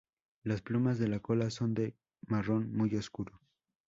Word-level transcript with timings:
Las 0.41 0.63
plumas 0.63 0.97
de 0.97 1.07
la 1.07 1.19
cola 1.19 1.51
son 1.51 1.75
de 1.75 1.95
un 2.21 2.25
marrón 2.35 2.73
muy 2.73 2.95
oscuro. 2.95 3.39